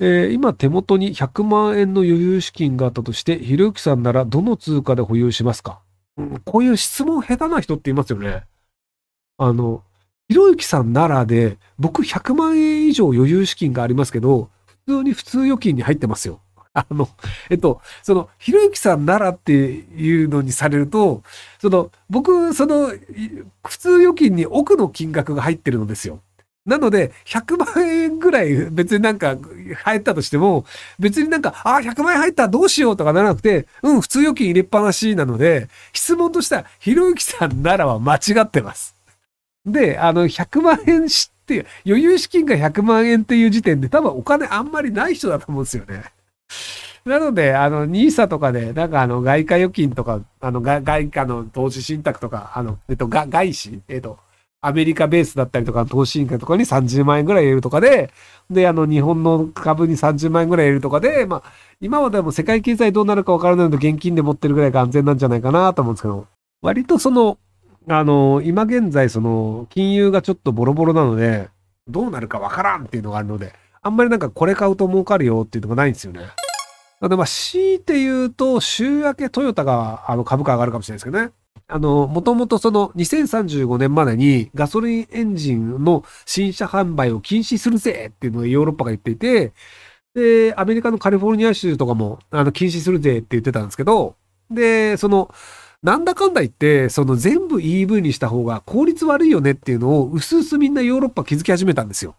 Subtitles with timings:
[0.00, 5.80] えー今手元に100万円の余裕資金があったとして、ひろゆきさんならどの通貨で保有しますか、
[6.16, 8.44] うん、こういう質問下手な人っていますよね。
[9.38, 9.82] あの、
[10.28, 16.40] ひろゆきさんならで、僕100万円以上余裕資金がありますけど、普通に普通預金に入ってますよ。
[16.74, 17.08] あの、
[17.50, 21.22] えっと、その、ひろゆきさんならっていうのにされると、
[21.60, 22.92] その、僕、その、
[23.66, 26.20] 普通預金に億の金額が入ってるのですよ。
[26.66, 29.36] なので、100万円ぐらい別になんか
[29.74, 30.64] 入ったとしても、
[30.98, 38.94] 別になんか、あ、100万円入ったどうしようとかならなくて、うん、普通預金入れっぱなしなので、質問としては、ひろゆきさんならは間違ってます。
[39.66, 46.04] で、あの、100万円知って、余裕資金が100万円っていう時点で多分お金あんまりない人だと思うんですよね。
[47.04, 54.18] なので、あの、ニーサとかで、なんかあの、外貨預金とか、あの、外貨の投資信託とか、あの、えっと、外資、えっと、
[54.60, 58.10] アメリカベースだったりとか、投資信託とかに30万円ぐらい入れるとかで、
[58.50, 66.26] で、あの、日本の株に30万円ぐらい入れるとかで、まあ、今はでも世界経済どうなるかわからないので、現金で持ってるぐらいが安全なんじゃないかなと思うんですけど、
[66.60, 67.38] 割とその、
[67.88, 71.48] あの、今現在、その、金融がちょっとボロボロなので、
[71.88, 76.20] どうなるかわからんっていうのがあるので、あんまりなんかこれ買うと儲かるよっていうのがないんですよね。
[76.20, 76.26] な
[77.02, 81.30] のでまあ、強いて言うと、週明けトヨタがあの株価上がるかもしれないですけどね。
[81.70, 89.52] あの、もともとその2035年までにガソリンエンジンの新車販売を禁止するぜっていうのをヨーロッパが言っていて、
[90.14, 94.16] で、アメリカのカリフォルニア州とかもあの禁止するぜって言ってたんですけど、
[94.50, 95.30] で、その、
[95.82, 102.16] なんだかんだ言って、その全部 EV にした方が効率悪いよねっていうのを、うすうすみんなヨーロッパ気づき始めたんですよ。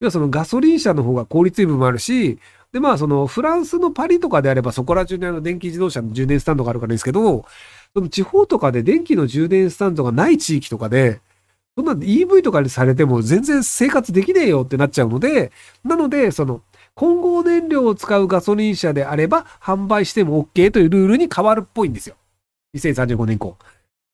[0.00, 2.38] 要はそのガソリン車の方が効率いい部分もあるし、
[2.72, 7.44] で、まあそのフランスのパリとかであればそこら中にあの電気自動車の充電スタンドがあるからですけど、
[7.94, 11.20] その地方とかで電気の充電スタンドがない地域とかで、
[11.76, 15.52] そんな EV とかにされても全然生活できねえよってなっちゃうので、
[15.84, 16.62] なので、その
[16.94, 22.16] 混合燃料を使うガソリン車であれば販売しても OK というルールに変わるっぽいんですよ。
[22.74, 23.56] 2035年以降。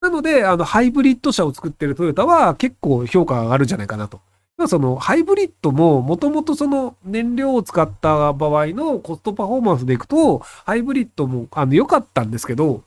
[0.00, 4.20] なので、あの、ハイブリッド車を作ってるトヨタは結構評価が上がるんじゃないかなと。
[4.60, 12.84] まあ、その、ハイブリッドも、もともとその燃料を使った場合のコストパフォーマンスでいくと、ハイブリッドも、あの、良かったんですけど、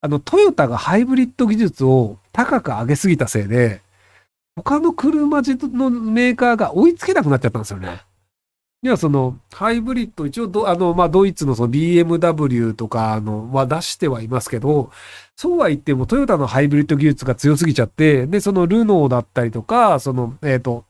[0.00, 3.80] あの、トヨタがハイブリッド技術を高く上げすぎたせいで、
[4.54, 8.00] 他の車のメーカーが追いつけなくなっちゃったんですよね。
[8.84, 14.92] いや、その、ハイブリッド、一応ど、あの、まあ、ドイツのその BMW とか、あの、は出してはいますけど、
[15.34, 20.84] そうは言ってもトヨタのハイブリッド技術が強すぎちゃって、で、そのルノーだったりとか、その、えっ、と、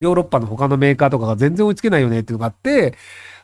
[0.00, 2.94] ヨーロッパの他のメーカーとかが全然追いつけないよねっていうのがあって、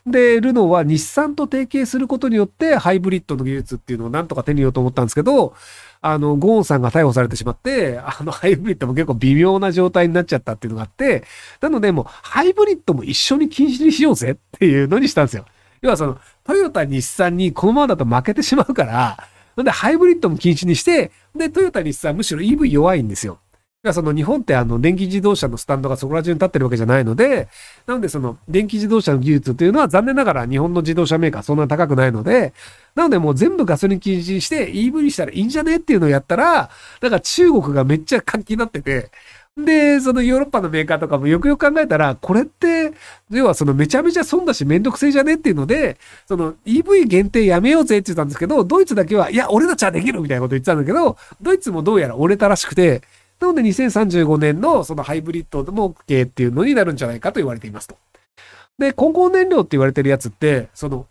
[0.05, 5.53] で、ルノーは日産と提携することによって、ハイブリッドの技術っていうのをなんとか手に入れようと思ったんですけど、
[6.01, 11.23] あの、ゴーンさんが逮捕されてしまって、あの、ハイブリッドも結構微妙な状態になっちゃったっていうのがあって、
[11.61, 15.45] なのでもう、ハイブリッドも一緒に禁止にしようぜっていうのにしたんですよ。
[15.81, 19.17] 要はその、トヨタ、日産にこのままだと負けてしまうから、
[19.55, 23.39] なんでハイブリッドも禁止にして、で、トヨタ、日産むしろ EV 弱いんですよ。
[23.93, 27.47] その日本ってあの電気自動車のスタンドがそこら中に立ってるわけじゃないので、
[27.87, 32.53] なのでその電気自動車の技術っていうのは残念ながら日本の自動車メーカーそんな高くないので、
[32.93, 39.09] なのでもう全部ガソリン禁止にして EV にしたらいいんじゃねっていうのをやったら、だから中国がめっちゃ活気になってて、
[39.57, 42.93] で、そのヨーロッパのメーカーとかもよくよく考えたら、これって、
[43.31, 45.97] 要はそのめちゃめちゃ損だしめんどくせえじゃねっていうので、
[46.27, 53.01] その EV 限定やめようぜって言ったんですけど、ドイツだけは、いや、俺たちはできるみたいなこと言ってたんだけど、ドイツもどうやら折れたらしくて、
[53.41, 57.97] なので2035年のそのハイブリッドでも OK っていうのになるんじゃないかと言われていますと。
[58.77, 61.07] で、混合燃料って言われてるやつって、その、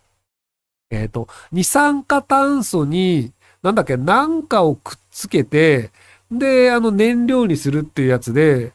[0.89, 5.91] えっ、と、二酸化炭素に、なんだっけ、なんかをくっつけて、
[6.31, 8.71] で、あの燃料にするっていうやつで、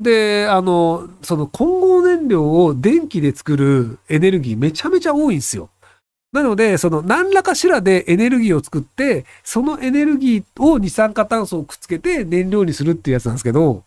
[0.00, 5.70] で、あの、その混合燃料を電気で作るエネルギーめちゃめちゃ多いんですよ。
[6.32, 13.84] なので、その何らかしらでエネルギーを作って、そのエネルギーを二酸化炭素をくっつけて燃料にするっていうやつなんですけど、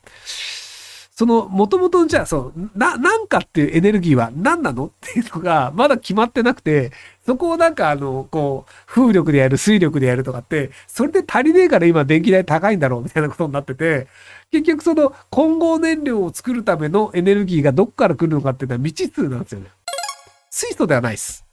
[1.16, 6.92] その、もともとじゃあ、そう、な、なんかっていうエネルギーは何なのっていうのが、まだ決まってなくて、
[7.24, 14.08] そこをなんかあの、こう、風力でやる、水力でやるとかって、それで足りねえから今電気代高いんだろうみたいなことになってて、
[14.52, 19.68] 結局その混合燃料を作るためのエネルギーがどっから来るのかっていうのは未知数なんですよね。
[20.50, 21.46] 水素ではないです。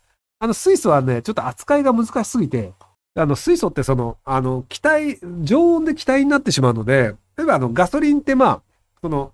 [0.42, 2.72] あの、水素はね、ちょっと扱いが難しすぎて、
[3.14, 8.62] あの、水素ってその、あの、気体、常温で気体になってしまうので、例えばあの、ガソリンってまあ、
[9.02, 9.32] その、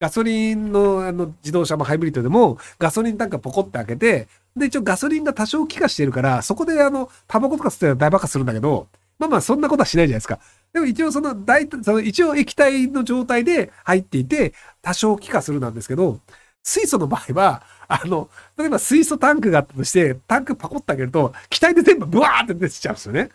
[0.00, 8.88] ガソリンのあの自動車もハイブリッドでもガソリンタンクポコって開けて、で、一応ガソリンが多少気化してるから、そこであの、タバコとか吸って大爆発するんだけど、
[9.18, 10.38] まあまあそんなことはしないじゃないですか。
[10.72, 16.20] でも一応その大、その一応液体の状態で入っていて、多少気化するなんですけど、
[16.62, 23.30] 水素の場合は、あの、例えば水素タンクがあったとして、タンクパコッと開けると、気体で全部ブワーって出てきちゃうんですよね。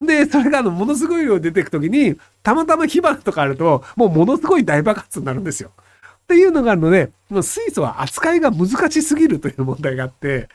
[0.00, 5.70] で、それがあの、ものすごい量出てくときに、たまたま火花とかあると、もうものすごい大爆発になるんですよ。
[5.76, 10.48] っていうのがあるので、もう水素は扱いが難しすぎるという問題があって、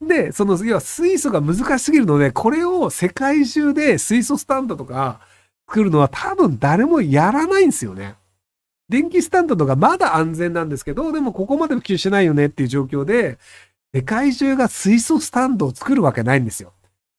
[0.00, 5.20] で、その、要は水素が難しすぎるので、これを世界中で水素スタンドとか
[5.68, 8.14] 作るのは多分誰もやらないんですよね。
[8.88, 13.38] 電気スタンドとかまだ安全なんですけど、でもここまで普及してないよねっていう状況で、
[13.94, 16.72] 世界中が水素スタンドを作るわけないんですよ。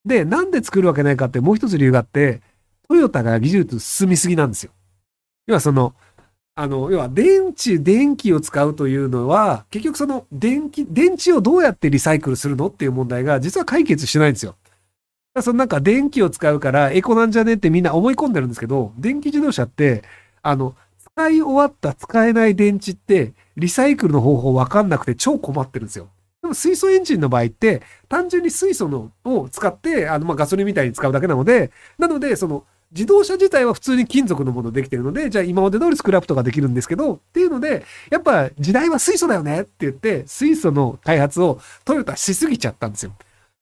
[0.05, 2.41] で、なんで作るわけないかってもう一つ理由があって、
[2.87, 4.71] トヨタが技術進みすぎなんですよ。
[5.47, 5.93] 要はその、
[6.55, 14.55] あの、要は電池、電気を使うというのは、結局その電気、電池をどうやってリサイクルするのっていう問題が実は解決してないんですよ。
[15.41, 20.03] そのなんか電気を使うからエコなんじゃねってみんな思い込んでるんですけど、電気自動車って、
[20.41, 20.75] あの、
[21.17, 26.09] 使い終わった使えない電池って、リサイクルの方法わかんなくて超困ってるんですよ。
[26.43, 43.11] でも水素エンジンの場合って、単純に水素のを使って、あの、まガソリンみたいに使うだけなので、なので、その、自動車自体は普通に金属のものできてるので、じゃあ今まで通りスクラップとかできるんですけど、っていうので、やっぱ時代は水素だよねって言って、水素の開発をトヨタしすぎちゃったんですよ。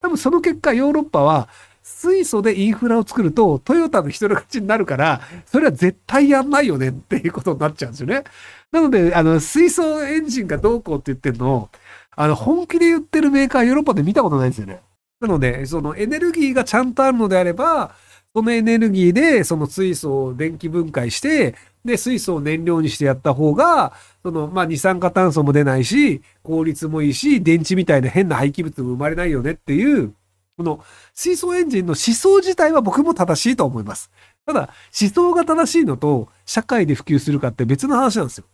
[0.02, 1.48] 多分その結果、ヨーロッパは、
[1.88, 8.24] 水素でインフラを作ると、トヨタの人の勝ちになるから、それは絶対やんないよねっていうことになっちゃうんですよね。
[8.72, 11.70] なので、あの、水素エンジンがどうこうって言ってるのを、
[12.16, 14.80] あの、本気で言ってるメーカーヨーロッパで見たことないんですよね。
[15.22, 17.94] なので、そのエネルギーがちゃんとあるのであれば、
[18.34, 21.54] そのエネルギーでその水素を電気分解して、
[21.86, 23.94] で、水素を燃料にしてやった方が、
[24.24, 30.14] その、まあ、二酸化炭素も出ないし、効率もいいし、電池みたいな変な廃棄物も生まれないよねっていう、
[30.58, 34.10] この水素エンジンの思想自体は僕も正しいと思います。
[34.46, 34.70] ただ、
[35.00, 38.46] 思想が正しいのと、社会で普及するかって別の話なんですよ。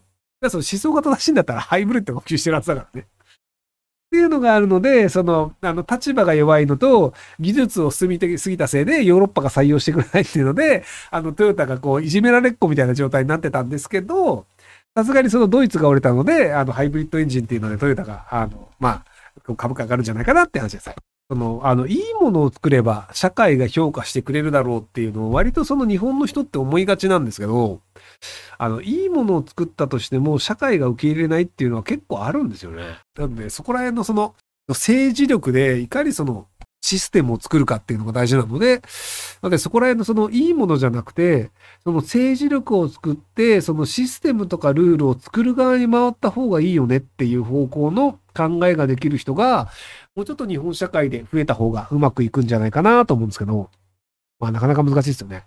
[0.42, 3.08] だからその思想が正しいんだったらハイブリッドが普及してるはずだからね。
[3.08, 14.48] っていうのがあるので、その、あの、立場が弱いのと、技術を進みすぎたせいで、ヨーロッパが採用してくれないっていうので、あの、トヨタがこう、いじめられっ子みたいな状態になってたんですけど、
[14.98, 19.06] さすがにそのドイツが折れたので、あの、ハイブリッドエンジンっていうので、トヨタが、あの、ま
[19.46, 20.92] あ、株価上がるんじゃないかなって話です。
[21.32, 27.80] その、あの、いいものを作れば、社会が評価してくれるだろうっていうのを、割とその日本の人って思いがちなんですけど、
[28.58, 32.84] あの、いいものを作ったとしても、社会が受け入れないっていうのは結構あるんですよね。
[33.18, 34.36] なんで、そこら辺のその、
[34.68, 36.48] 政治力で、いかにその、
[36.82, 38.82] システムを作るかっていうのが大事なので、な
[39.44, 41.52] のでそこら辺のそのいいものじゃなくて、
[41.84, 49.70] その政治力を作って、そのシステムとかルールを作る側に回った方がいいよねっていう方向の考えができる人が、
[50.16, 53.70] もうちょっと日本社会で増えた方がうまくいくんじゃないかなと思うんですけど、
[54.40, 55.46] まあなかなか難しいですよね。